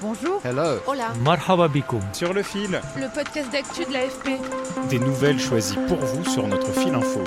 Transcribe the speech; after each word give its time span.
Bonjour. 0.00 0.40
Hello. 0.44 0.78
Hola. 0.86 1.12
Marhaba 1.24 1.68
bikoum. 1.68 2.00
Sur 2.12 2.34
le 2.34 2.42
fil, 2.42 2.80
Le 2.96 3.12
podcast 3.14 3.50
d'actu 3.50 3.84
de 3.84 3.92
l'AFP. 3.92 4.28
des 4.90 4.98
nouvelles 4.98 5.38
choisies 5.40 5.78
pour 5.88 5.98
vous 5.98 6.24
sur 6.24 6.46
notre 6.46 6.70
fil 6.72 6.94
info. 6.94 7.20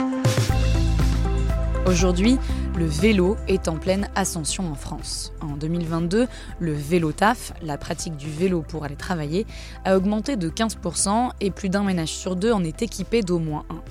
Aujourd'hui, 1.87 2.37
le 2.77 2.85
vélo 2.85 3.35
est 3.47 3.67
en 3.67 3.77
pleine 3.77 4.09
ascension 4.15 4.71
en 4.71 4.75
France. 4.75 5.33
En 5.41 5.57
2022, 5.57 6.27
le 6.59 6.73
vélo 6.73 7.11
taf, 7.11 7.53
la 7.63 7.77
pratique 7.77 8.15
du 8.17 8.29
vélo 8.29 8.61
pour 8.61 8.83
aller 8.85 8.95
travailler, 8.95 9.47
a 9.85 9.97
augmenté 9.97 10.35
de 10.35 10.49
15% 10.49 11.31
et 11.41 11.49
plus 11.49 11.69
d'un 11.69 11.83
ménage 11.83 12.09
sur 12.09 12.35
deux 12.35 12.51
en 12.51 12.63
est 12.63 12.83
équipé 12.83 13.21
d'au 13.23 13.39
moins 13.39 13.65
un. 13.71 13.81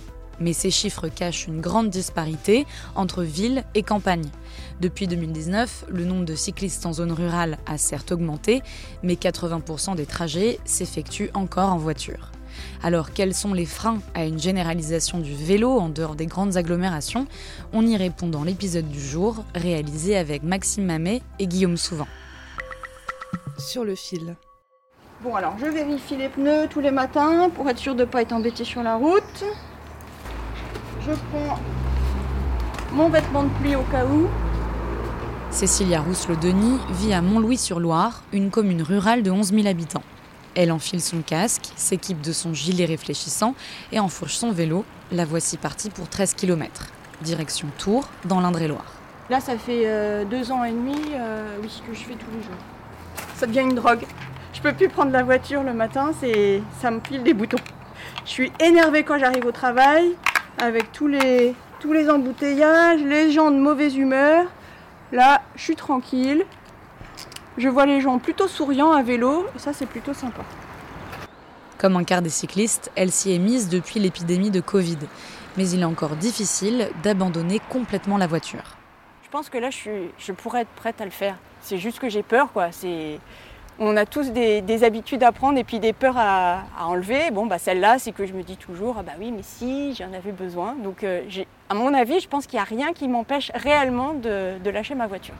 Mais 0.40 0.52
ces 0.52 0.70
chiffres 0.70 1.08
cachent 1.08 1.46
une 1.46 1.60
grande 1.60 1.90
disparité 1.90 2.66
entre 2.94 3.22
ville 3.22 3.64
et 3.74 3.82
campagne. 3.82 4.28
Depuis 4.80 5.06
2019, 5.06 5.86
le 5.88 6.04
nombre 6.04 6.24
de 6.24 6.34
cyclistes 6.34 6.86
en 6.86 6.92
zone 6.92 7.12
rurale 7.12 7.58
a 7.66 7.78
certes 7.78 8.12
augmenté, 8.12 8.62
mais 9.02 9.14
80% 9.14 9.96
des 9.96 10.06
trajets 10.06 10.58
s'effectuent 10.64 11.30
encore 11.34 11.72
en 11.72 11.78
voiture. 11.78 12.30
Alors 12.82 13.12
quels 13.12 13.34
sont 13.34 13.54
les 13.54 13.66
freins 13.66 13.98
à 14.14 14.24
une 14.24 14.38
généralisation 14.38 15.18
du 15.18 15.34
vélo 15.34 15.78
en 15.78 15.88
dehors 15.88 16.14
des 16.14 16.26
grandes 16.26 16.56
agglomérations? 16.56 17.26
On 17.72 17.86
y 17.86 17.96
répond 17.96 18.28
dans 18.28 18.44
l'épisode 18.44 18.88
du 18.88 19.00
jour, 19.00 19.44
réalisé 19.54 20.16
avec 20.16 20.42
Maxime 20.42 20.84
Mamet 20.84 21.22
et 21.38 21.46
Guillaume 21.46 21.76
Souvent. 21.76 22.08
Sur 23.58 23.84
le 23.84 23.94
fil. 23.94 24.36
Bon 25.22 25.34
alors 25.34 25.56
je 25.58 25.66
vérifie 25.66 26.16
les 26.16 26.28
pneus 26.28 26.68
tous 26.70 26.80
les 26.80 26.92
matins 26.92 27.50
pour 27.50 27.68
être 27.68 27.78
sûr 27.78 27.94
de 27.94 28.04
ne 28.04 28.08
pas 28.08 28.22
être 28.22 28.32
embêté 28.32 28.64
sur 28.64 28.82
la 28.82 28.96
route. 28.96 29.44
Je 31.08 31.14
prends 31.30 31.58
mon 32.92 33.08
vêtement 33.08 33.44
de 33.44 33.48
pluie 33.60 33.74
au 33.74 33.82
cas 33.84 34.04
où. 34.04 34.28
Cécilia 35.50 36.02
Rousselot-Denis 36.02 36.78
vit 36.90 37.14
à 37.14 37.22
Montlouis-sur-Loire, 37.22 38.22
une 38.34 38.50
commune 38.50 38.82
rurale 38.82 39.22
de 39.22 39.30
11 39.30 39.54
000 39.54 39.66
habitants. 39.68 40.02
Elle 40.54 40.70
enfile 40.70 41.00
son 41.00 41.22
casque, 41.22 41.72
s'équipe 41.76 42.20
de 42.20 42.32
son 42.32 42.52
gilet 42.52 42.84
réfléchissant 42.84 43.54
et 43.90 44.00
enfourche 44.00 44.34
son 44.34 44.52
vélo. 44.52 44.84
La 45.10 45.24
voici 45.24 45.56
partie 45.56 45.88
pour 45.88 46.10
13 46.10 46.34
km. 46.34 46.88
Direction 47.22 47.68
Tours, 47.78 48.06
dans 48.26 48.40
l'Indre-et-Loire. 48.42 48.92
Là 49.30 49.40
ça 49.40 49.56
fait 49.56 49.84
euh, 49.86 50.26
deux 50.26 50.52
ans 50.52 50.62
et 50.64 50.72
demi 50.72 50.96
euh, 51.14 51.56
oui, 51.62 51.82
que 51.88 51.94
je 51.94 52.00
fais 52.00 52.14
tous 52.14 52.30
les 52.36 52.42
jours. 52.42 52.60
Ça 53.36 53.46
devient 53.46 53.60
une 53.60 53.74
drogue. 53.74 54.04
Je 54.52 54.60
peux 54.60 54.74
plus 54.74 54.90
prendre 54.90 55.12
la 55.12 55.22
voiture 55.22 55.62
le 55.62 55.72
matin, 55.72 56.10
c'est 56.20 56.60
ça 56.82 56.90
me 56.90 57.00
pile 57.00 57.22
des 57.22 57.32
boutons. 57.32 57.56
Je 58.26 58.30
suis 58.30 58.52
énervée 58.60 59.04
quand 59.04 59.18
j'arrive 59.18 59.46
au 59.46 59.52
travail, 59.52 60.14
avec 60.58 60.92
tous 60.92 61.06
les, 61.06 61.54
tous 61.80 61.92
les 61.92 62.10
embouteillages, 62.10 63.00
les 63.00 63.30
gens 63.30 63.50
de 63.50 63.56
mauvaise 63.58 63.96
humeur. 63.96 64.46
Là, 65.12 65.42
je 65.56 65.62
suis 65.62 65.76
tranquille. 65.76 66.44
Je 67.56 67.68
vois 67.68 67.86
les 67.86 68.00
gens 68.00 68.18
plutôt 68.18 68.46
souriants 68.46 68.92
à 68.92 69.02
vélo, 69.02 69.46
et 69.56 69.58
ça 69.58 69.72
c'est 69.72 69.86
plutôt 69.86 70.14
sympa. 70.14 70.42
Comme 71.76 71.96
un 71.96 72.04
quart 72.04 72.22
des 72.22 72.28
cyclistes, 72.28 72.90
elle 72.96 73.10
s'y 73.10 73.32
est 73.32 73.38
mise 73.38 73.68
depuis 73.68 74.00
l'épidémie 74.00 74.50
de 74.50 74.60
Covid. 74.60 74.98
Mais 75.56 75.68
il 75.70 75.80
est 75.80 75.84
encore 75.84 76.16
difficile 76.16 76.90
d'abandonner 77.02 77.60
complètement 77.68 78.16
la 78.16 78.26
voiture. 78.26 78.76
Je 79.24 79.28
pense 79.30 79.48
que 79.48 79.58
là, 79.58 79.70
je, 79.70 79.76
suis, 79.76 80.10
je 80.18 80.32
pourrais 80.32 80.62
être 80.62 80.70
prête 80.70 81.00
à 81.00 81.04
le 81.04 81.10
faire. 81.10 81.36
C'est 81.60 81.78
juste 81.78 81.98
que 81.98 82.08
j'ai 82.08 82.22
peur, 82.22 82.52
quoi. 82.52 82.72
C'est, 82.72 83.18
on 83.78 83.96
a 83.96 84.06
tous 84.06 84.30
des, 84.32 84.60
des 84.60 84.84
habitudes 84.84 85.22
à 85.22 85.32
prendre 85.32 85.58
et 85.58 85.64
puis 85.64 85.78
des 85.78 85.92
peurs 85.92 86.16
à, 86.16 86.64
enlever. 86.80 87.30
Bon, 87.32 87.46
bah 87.46 87.58
celle-là, 87.58 87.98
c'est 87.98 88.12
que 88.12 88.26
je 88.26 88.32
me 88.32 88.42
dis 88.42 88.56
toujours, 88.56 88.96
ah 88.98 89.02
bah 89.02 89.12
oui, 89.18 89.32
mais 89.32 89.42
si, 89.42 89.94
j'en 89.94 90.12
avais 90.12 90.32
besoin. 90.32 90.74
Donc, 90.82 91.04
euh, 91.04 91.22
à 91.68 91.74
mon 91.74 91.94
avis, 91.94 92.20
je 92.20 92.28
pense 92.28 92.46
qu'il 92.46 92.56
n'y 92.58 92.62
a 92.62 92.64
rien 92.64 92.92
qui 92.92 93.08
m'empêche 93.08 93.52
réellement 93.54 94.14
de, 94.14 94.70
lâcher 94.70 94.94
ma 94.94 95.06
voiture. 95.06 95.34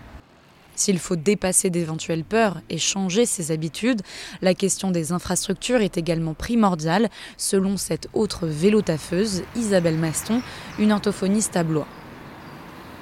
S'il 0.75 1.01
faut 1.01 1.17
dépasser 1.17 1.71
d'éventuelles 1.71 2.23
peurs 2.23 2.61
et 2.71 2.79
changer 2.79 3.27
ses 3.27 3.51
habitudes, 3.51 4.03
la 4.43 4.55
question 4.55 4.93
des 4.93 5.11
infrastructures 5.11 5.81
est 5.81 5.99
également 5.99 6.35
primordiale, 6.35 7.09
selon 7.37 7.77
cette 7.77 8.09
autre 8.13 8.47
vélo-taffeuse, 8.47 9.43
Isabelle 9.57 9.99
Maston, 9.99 10.41
une 10.79 10.93
orthophoniste 10.93 11.57
à 11.57 11.65
Blois. 11.65 11.89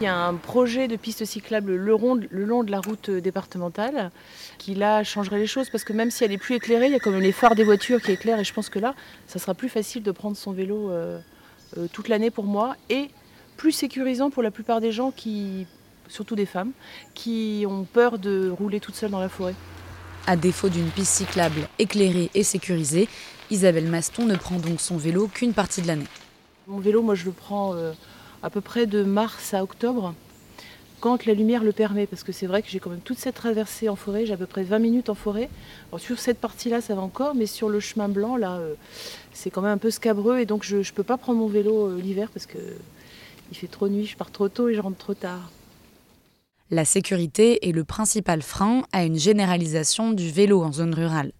Il 0.00 0.04
y 0.04 0.06
a 0.06 0.26
un 0.26 0.34
projet 0.34 0.88
de 0.88 0.96
piste 0.96 1.24
cyclable 1.24 1.74
le, 1.74 1.94
rond- 1.94 2.20
le 2.28 2.44
long 2.44 2.62
de 2.62 2.70
la 2.70 2.80
route 2.80 3.08
départementale 3.10 4.10
qui 4.58 4.74
là 4.74 5.02
changerait 5.04 5.38
les 5.38 5.46
choses 5.46 5.70
parce 5.70 5.84
que 5.84 5.94
même 5.94 6.10
si 6.10 6.22
elle 6.22 6.32
est 6.32 6.38
plus 6.38 6.54
éclairée, 6.54 6.86
il 6.86 6.92
y 6.92 6.96
a 6.96 6.98
quand 6.98 7.10
même 7.10 7.22
les 7.22 7.32
phares 7.32 7.54
des 7.54 7.64
voitures 7.64 8.02
qui 8.02 8.12
éclairent 8.12 8.38
et 8.38 8.44
je 8.44 8.52
pense 8.52 8.68
que 8.68 8.78
là, 8.78 8.94
ça 9.26 9.38
sera 9.38 9.54
plus 9.54 9.70
facile 9.70 10.02
de 10.02 10.10
prendre 10.10 10.36
son 10.36 10.52
vélo 10.52 10.90
euh, 10.90 11.18
euh, 11.78 11.86
toute 11.90 12.08
l'année 12.08 12.30
pour 12.30 12.44
moi 12.44 12.76
et 12.90 13.08
plus 13.56 13.72
sécurisant 13.72 14.28
pour 14.28 14.42
la 14.42 14.50
plupart 14.50 14.82
des 14.82 14.92
gens 14.92 15.12
qui, 15.12 15.66
surtout 16.08 16.36
des 16.36 16.44
femmes, 16.44 16.72
qui 17.14 17.64
ont 17.66 17.84
peur 17.84 18.18
de 18.18 18.50
rouler 18.50 18.80
toute 18.80 18.96
seule 18.96 19.10
dans 19.10 19.20
la 19.20 19.30
forêt. 19.30 19.54
À 20.26 20.36
défaut 20.36 20.68
d'une 20.68 20.90
piste 20.90 21.14
cyclable 21.14 21.68
éclairée 21.78 22.30
et 22.34 22.42
sécurisée, 22.42 23.08
Isabelle 23.50 23.86
Maston 23.86 24.26
ne 24.26 24.36
prend 24.36 24.58
donc 24.58 24.78
son 24.82 24.98
vélo 24.98 25.26
qu'une 25.28 25.54
partie 25.54 25.80
de 25.80 25.86
l'année. 25.86 26.06
Mon 26.66 26.80
vélo, 26.80 27.00
moi 27.00 27.14
je 27.14 27.24
le 27.24 27.30
prends 27.30 27.74
euh, 27.74 27.92
à 28.42 28.50
peu 28.50 28.60
près 28.60 28.86
de 28.86 29.02
mars 29.02 29.54
à 29.54 29.62
octobre 29.62 30.14
quand 31.00 31.26
la 31.26 31.34
lumière 31.34 31.62
le 31.62 31.72
permet, 31.72 32.06
parce 32.06 32.22
que 32.22 32.32
c'est 32.32 32.46
vrai 32.46 32.62
que 32.62 32.68
j'ai 32.68 32.80
quand 32.80 32.90
même 32.90 33.00
toute 33.00 33.18
cette 33.18 33.34
traversée 33.34 33.88
en 33.88 33.96
forêt, 33.96 34.26
j'ai 34.26 34.32
à 34.32 34.36
peu 34.36 34.46
près 34.46 34.64
20 34.64 34.78
minutes 34.78 35.08
en 35.08 35.14
forêt. 35.14 35.48
Sur 35.98 36.18
cette 36.18 36.38
partie-là, 36.38 36.80
ça 36.80 36.94
va 36.94 37.02
encore, 37.02 37.34
mais 37.34 37.46
sur 37.46 37.68
le 37.68 37.80
chemin 37.80 38.08
blanc, 38.08 38.36
là, 38.36 38.56
euh, 38.56 38.74
c'est 39.32 39.50
quand 39.50 39.60
même 39.60 39.72
un 39.72 39.78
peu 39.78 39.90
scabreux, 39.90 40.38
et 40.38 40.46
donc 40.46 40.64
je 40.64 40.78
ne 40.78 40.94
peux 40.94 41.02
pas 41.02 41.18
prendre 41.18 41.38
mon 41.38 41.48
vélo 41.48 41.88
euh, 41.88 42.00
l'hiver 42.00 42.30
parce 42.32 42.46
que 42.46 42.58
il 43.52 43.56
fait 43.56 43.68
trop 43.68 43.88
nuit, 43.88 44.06
je 44.06 44.16
pars 44.16 44.30
trop 44.30 44.48
tôt 44.48 44.68
et 44.68 44.74
je 44.74 44.80
rentre 44.80 44.96
trop 44.96 45.14
tard. 45.14 45.50
La 46.70 46.84
sécurité 46.84 47.68
est 47.68 47.72
le 47.72 47.84
principal 47.84 48.42
frein 48.42 48.82
à 48.90 49.04
une 49.04 49.18
généralisation 49.18 50.10
du 50.10 50.30
vélo 50.30 50.62
en 50.62 50.72
zone 50.72 50.94
rurale. 50.94 51.30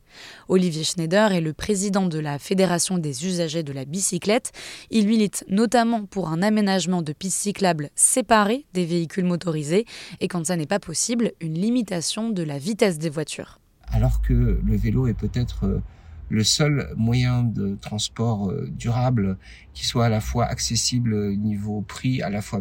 Olivier 0.48 0.84
Schneider 0.84 1.32
est 1.32 1.40
le 1.40 1.52
président 1.52 2.06
de 2.06 2.18
la 2.18 2.38
Fédération 2.38 2.98
des 2.98 3.26
usagers 3.26 3.62
de 3.62 3.72
la 3.72 3.84
bicyclette. 3.84 4.52
Il 4.90 5.06
milite 5.08 5.44
notamment 5.48 6.04
pour 6.06 6.28
un 6.28 6.42
aménagement 6.42 7.02
de 7.02 7.12
pistes 7.12 7.40
cyclables 7.40 7.90
séparées 7.94 8.66
des 8.74 8.84
véhicules 8.84 9.24
motorisés 9.24 9.84
et 10.20 10.28
quand 10.28 10.46
ça 10.46 10.56
n'est 10.56 10.66
pas 10.66 10.80
possible, 10.80 11.32
une 11.40 11.54
limitation 11.54 12.30
de 12.30 12.42
la 12.42 12.58
vitesse 12.58 12.98
des 12.98 13.10
voitures. 13.10 13.60
Alors 13.88 14.20
que 14.22 14.60
le 14.62 14.76
vélo 14.76 15.06
est 15.06 15.14
peut-être 15.14 15.64
euh, 15.64 15.80
le 16.28 16.44
seul 16.44 16.92
moyen 16.96 17.44
de 17.44 17.76
transport 17.80 18.50
euh, 18.50 18.68
durable 18.70 19.38
qui 19.74 19.86
soit 19.86 20.06
à 20.06 20.08
la 20.08 20.20
fois 20.20 20.44
accessible 20.46 21.14
au 21.14 21.34
niveau 21.34 21.82
prix, 21.82 22.22
à 22.22 22.30
la 22.30 22.42
fois 22.42 22.60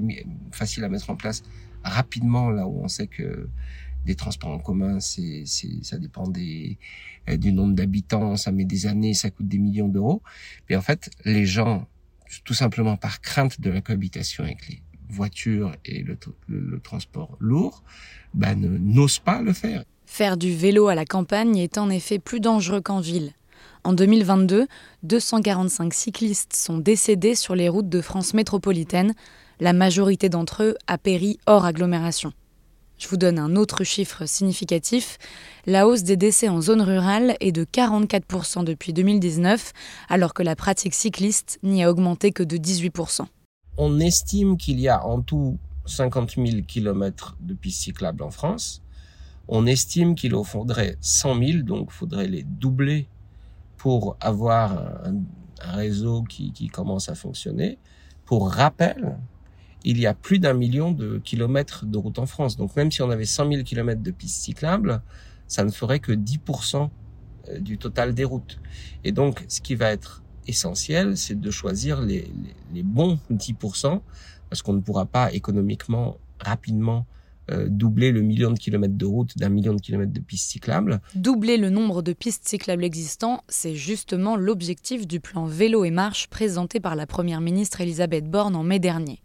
facile 0.51 0.83
à 0.83 0.89
mettre 0.89 1.09
en 1.09 1.15
place 1.15 1.43
rapidement, 1.83 2.49
là 2.49 2.67
où 2.67 2.81
on 2.83 2.87
sait 2.87 3.07
que 3.07 3.47
des 4.05 4.15
transports 4.15 4.51
en 4.51 4.59
commun, 4.59 4.99
c'est, 4.99 5.43
ça 5.45 5.97
dépend 5.97 6.27
des, 6.27 6.77
euh, 7.29 7.37
du 7.37 7.51
nombre 7.51 7.73
d'habitants, 7.73 8.37
ça 8.37 8.51
met 8.51 8.65
des 8.65 8.85
années, 8.85 9.13
ça 9.13 9.29
coûte 9.31 9.47
des 9.47 9.57
millions 9.57 9.87
d'euros. 9.87 10.21
Mais 10.69 10.75
en 10.75 10.81
fait, 10.81 11.09
les 11.25 11.45
gens, 11.45 11.87
tout 12.43 12.53
simplement 12.53 12.97
par 12.97 13.21
crainte 13.21 13.59
de 13.61 13.69
la 13.69 13.81
cohabitation 13.81 14.43
avec 14.43 14.67
les 14.69 14.81
voitures 15.09 15.71
et 15.85 16.03
le 16.47 16.79
transport 16.79 17.37
lourd, 17.39 17.83
bah, 18.33 18.55
ne- 18.55 18.77
n'osent 18.77 19.19
pas 19.19 19.41
le 19.41 19.53
faire. 19.53 19.83
Faire 20.05 20.37
du 20.37 20.53
vélo 20.55 20.87
à 20.87 20.95
la 20.95 21.05
campagne 21.05 21.57
est 21.57 21.77
en 21.77 21.89
effet 21.89 22.19
plus 22.19 22.39
dangereux 22.39 22.81
qu'en 22.81 22.99
ville. 23.01 23.33
En 23.83 23.93
2022, 23.93 24.67
245 25.03 25.93
cyclistes 25.93 26.53
sont 26.55 26.77
décédés 26.77 27.35
sur 27.35 27.55
les 27.55 27.69
routes 27.69 27.89
de 27.89 28.01
France 28.01 28.33
métropolitaine. 28.33 29.13
La 29.59 29.73
majorité 29.73 30.27
d'entre 30.29 30.63
eux 30.63 30.75
a 30.87 30.97
péri 30.97 31.39
hors 31.45 31.65
agglomération. 31.65 32.33
Je 32.97 33.09
vous 33.09 33.17
donne 33.17 33.39
un 33.39 33.55
autre 33.55 33.83
chiffre 33.83 34.25
significatif. 34.25 35.17
La 35.65 35.87
hausse 35.87 36.03
des 36.03 36.15
décès 36.15 36.47
en 36.47 36.61
zone 36.61 36.81
rurale 36.81 37.35
est 37.41 37.51
de 37.51 37.65
44% 37.65 38.63
depuis 38.63 38.93
2019, 38.93 39.73
alors 40.07 40.33
que 40.33 40.43
la 40.43 40.55
pratique 40.55 40.93
cycliste 40.93 41.59
n'y 41.61 41.83
a 41.83 41.89
augmenté 41.89 42.31
que 42.31 42.43
de 42.43 42.55
18%. 42.57 43.25
On 43.77 43.99
estime 43.99 44.57
qu'il 44.57 44.79
y 44.79 44.87
a 44.87 45.05
en 45.05 45.21
tout 45.21 45.57
50 45.85 46.35
000 46.35 46.61
kilomètres 46.65 47.35
de 47.41 47.53
pistes 47.53 47.81
cyclables 47.81 48.23
en 48.23 48.31
France. 48.31 48.81
On 49.49 49.65
estime 49.65 50.15
qu'il 50.15 50.33
en 50.33 50.43
faudrait 50.43 50.97
100 51.01 51.43
000, 51.43 51.63
donc 51.63 51.89
il 51.89 51.93
faudrait 51.93 52.27
les 52.27 52.43
doubler 52.43 53.07
pour 53.77 54.15
avoir 54.21 54.71
un, 55.05 55.21
réseau 55.59 56.23
qui 56.23 56.67
commence 56.67 57.09
à 57.09 57.15
fonctionner. 57.15 57.77
Pour 58.25 58.51
rappel, 58.51 59.17
il 59.85 59.99
y 59.99 60.07
a 60.07 60.13
plus 60.13 60.39
d'un 60.39 60.53
million 60.53 60.91
de 60.91 61.19
kilomètres 61.19 61.85
de 61.85 61.97
routes 61.97 62.19
en 62.19 62.25
France. 62.25 62.57
Donc 62.57 62.75
même 62.75 62.91
si 62.91 63.01
on 63.01 63.09
avait 63.09 63.25
100 63.25 63.51
000 63.51 63.63
kilomètres 63.63 64.01
de 64.01 64.11
pistes 64.11 64.41
cyclables, 64.41 65.01
ça 65.47 65.63
ne 65.63 65.69
ferait 65.69 65.99
que 65.99 66.11
10% 66.11 66.89
euh, 67.49 67.59
du 67.59 67.77
total 67.77 68.13
des 68.13 68.23
routes. 68.23 68.59
Et 69.03 69.11
donc, 69.11 69.45
ce 69.47 69.61
qui 69.61 69.75
va 69.75 69.91
être 69.91 70.23
essentiel, 70.47 71.17
c'est 71.17 71.39
de 71.39 71.51
choisir 71.51 72.01
les, 72.01 72.31
les 72.73 72.83
bons 72.83 73.19
10%, 73.31 74.01
parce 74.49 74.61
qu'on 74.61 74.73
ne 74.73 74.81
pourra 74.81 75.05
pas 75.05 75.31
économiquement 75.33 76.17
rapidement 76.39 77.05
euh, 77.51 77.67
doubler 77.69 78.11
le 78.11 78.21
million 78.21 78.51
de 78.51 78.57
kilomètres 78.57 78.97
de 78.97 79.05
route 79.05 79.37
d'un 79.37 79.49
million 79.49 79.73
de 79.73 79.81
kilomètres 79.81 80.13
de 80.13 80.19
pistes 80.19 80.49
cyclables. 80.51 80.99
Doubler 81.13 81.57
le 81.57 81.69
nombre 81.69 82.01
de 82.01 82.13
pistes 82.13 82.47
cyclables 82.47 82.83
existants, 82.83 83.43
c'est 83.47 83.75
justement 83.75 84.35
l'objectif 84.35 85.05
du 85.05 85.19
plan 85.19 85.45
vélo 85.45 85.85
et 85.85 85.91
marche 85.91 86.27
présenté 86.27 86.79
par 86.79 86.95
la 86.95 87.05
Première 87.05 87.41
ministre 87.41 87.81
Elisabeth 87.81 88.29
Borne 88.29 88.55
en 88.55 88.63
mai 88.63 88.79
dernier. 88.79 89.21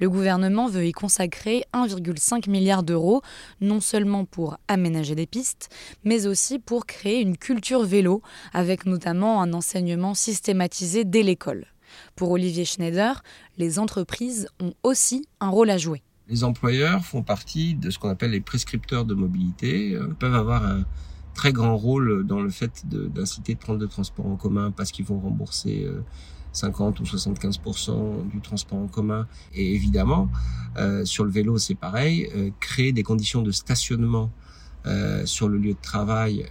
Le 0.00 0.08
gouvernement 0.08 0.68
veut 0.68 0.86
y 0.86 0.92
consacrer 0.92 1.64
1,5 1.72 2.48
milliard 2.48 2.82
d'euros, 2.82 3.22
non 3.60 3.80
seulement 3.80 4.24
pour 4.24 4.58
aménager 4.68 5.14
des 5.14 5.26
pistes, 5.26 5.68
mais 6.04 6.26
aussi 6.26 6.58
pour 6.58 6.86
créer 6.86 7.20
une 7.20 7.36
culture 7.36 7.82
vélo, 7.82 8.22
avec 8.52 8.86
notamment 8.86 9.42
un 9.42 9.52
enseignement 9.52 10.14
systématisé 10.14 11.04
dès 11.04 11.22
l'école. 11.22 11.66
Pour 12.16 12.30
Olivier 12.30 12.64
Schneider, 12.64 13.22
les 13.56 13.78
entreprises 13.78 14.48
ont 14.60 14.74
aussi 14.82 15.26
un 15.40 15.48
rôle 15.48 15.70
à 15.70 15.78
jouer. 15.78 16.02
Les 16.28 16.42
employeurs 16.42 17.04
font 17.04 17.22
partie 17.22 17.74
de 17.74 17.90
ce 17.90 17.98
qu'on 17.98 18.08
appelle 18.08 18.30
les 18.30 18.40
prescripteurs 18.40 19.04
de 19.04 19.14
mobilité, 19.14 19.90
Ils 19.90 19.96
euh, 19.96 20.06
peuvent 20.18 20.34
avoir 20.34 20.64
un 20.64 20.84
très 21.34 21.52
grand 21.52 21.76
rôle 21.76 22.26
dans 22.26 22.40
le 22.40 22.48
fait 22.48 22.84
d'inciter 22.86 23.54
de, 23.54 23.58
prendre 23.58 23.80
le 23.80 23.88
transport 23.88 24.26
en 24.26 24.36
commun 24.36 24.70
parce 24.70 24.90
qu'ils 24.90 25.04
vont 25.04 25.18
rembourser 25.18 25.86
50 26.52 27.00
euh, 27.00 27.02
ou 27.02 27.06
75% 27.06 28.28
du 28.30 28.40
transport 28.40 28.78
en 28.78 28.86
commun. 28.86 29.26
Et 29.52 29.74
évidemment, 29.74 30.30
euh, 30.78 31.04
sur 31.04 31.24
le 31.24 31.30
vélo, 31.30 31.58
c'est 31.58 31.74
pareil, 31.74 32.30
créer 32.60 32.92
des 32.92 33.02
conditions 33.02 33.42
de 33.42 33.50
stationnement 33.50 34.30
sur 35.24 35.48
le 35.48 35.56
lieu 35.56 35.72
de 35.72 35.80
travail, 35.80 36.46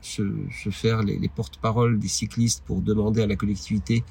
se, 0.00 0.22
se 0.50 0.70
faire 0.70 1.02
les, 1.02 1.18
les 1.18 1.28
porte-paroles 1.28 1.98
des 1.98 2.08
cyclistes 2.08 2.62
pour 2.64 2.80
demander 2.80 3.20
à 3.20 3.26
la 3.26 3.36
collectivité 3.36 4.02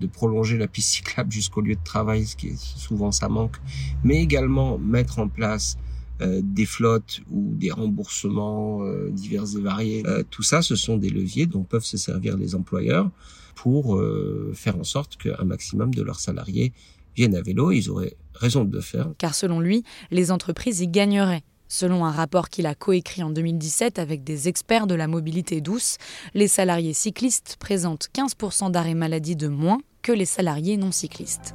de 0.00 0.06
prolonger 0.06 0.58
la 0.58 0.68
piste 0.68 0.90
cyclable 0.90 1.32
jusqu'au 1.32 1.60
lieu 1.60 1.74
de 1.74 1.84
travail, 1.84 2.26
ce 2.26 2.36
qui 2.36 2.48
est 2.48 2.58
souvent 2.58 3.12
ça 3.12 3.28
manque, 3.28 3.56
mais 4.04 4.22
également 4.22 4.78
mettre 4.78 5.18
en 5.18 5.28
place 5.28 5.78
euh, 6.20 6.40
des 6.42 6.66
flottes 6.66 7.20
ou 7.30 7.52
des 7.54 7.70
remboursements 7.70 8.82
euh, 8.82 9.10
divers 9.10 9.44
et 9.56 9.60
variés. 9.60 10.02
Euh, 10.06 10.22
tout 10.30 10.42
ça, 10.42 10.62
ce 10.62 10.76
sont 10.76 10.96
des 10.96 11.10
leviers 11.10 11.46
dont 11.46 11.62
peuvent 11.62 11.84
se 11.84 11.96
servir 11.96 12.36
les 12.36 12.54
employeurs 12.54 13.10
pour 13.54 13.96
euh, 13.96 14.52
faire 14.54 14.78
en 14.78 14.84
sorte 14.84 15.16
qu'un 15.16 15.44
maximum 15.44 15.94
de 15.94 16.02
leurs 16.02 16.20
salariés 16.20 16.72
viennent 17.16 17.34
à 17.34 17.42
vélo. 17.42 17.70
Ils 17.72 17.90
auraient 17.90 18.16
raison 18.34 18.64
de 18.64 18.74
le 18.74 18.80
faire. 18.80 19.10
Car 19.18 19.34
selon 19.34 19.60
lui, 19.60 19.82
les 20.10 20.30
entreprises 20.30 20.80
y 20.80 20.88
gagneraient. 20.88 21.42
Selon 21.68 22.04
un 22.04 22.10
rapport 22.10 22.48
qu'il 22.48 22.66
a 22.66 22.74
coécrit 22.74 23.22
en 23.22 23.30
2017 23.30 23.98
avec 23.98 24.24
des 24.24 24.48
experts 24.48 24.86
de 24.86 24.94
la 24.94 25.08
mobilité 25.08 25.60
douce, 25.60 25.98
les 26.34 26.48
salariés 26.48 26.92
cyclistes 26.92 27.56
présentent 27.58 28.08
15% 28.14 28.70
d'arrêt 28.70 28.94
maladie 28.94 29.36
de 29.36 29.48
moins 29.48 29.78
que 30.02 30.12
les 30.12 30.24
salariés 30.24 30.76
non 30.76 30.92
cyclistes. 30.92 31.54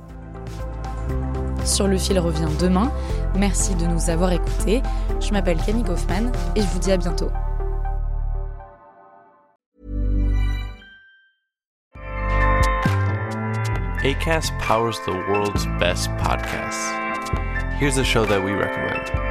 Sur 1.66 1.88
le 1.88 1.98
fil 1.98 2.20
revient 2.20 2.50
demain. 2.60 2.92
Merci 3.36 3.76
de 3.76 3.86
nous 3.86 4.10
avoir 4.10 4.32
écoutés. 4.32 4.82
Je 5.20 5.32
m'appelle 5.32 5.58
Camille 5.64 5.84
Kaufmann 5.84 6.32
et 6.56 6.62
je 6.62 6.68
vous 6.68 6.80
dis 6.80 6.92
à 6.92 6.98
bientôt. 6.98 7.30
ACAST 14.04 14.52
powers 14.60 15.00
the 15.06 15.14
world's 15.30 15.68
best 15.80 16.10
podcasts. 16.18 16.92
Here's 17.80 18.00
a 18.00 18.04
show 18.04 18.26
that 18.26 18.44
we 18.44 18.52
recommend. 18.52 19.31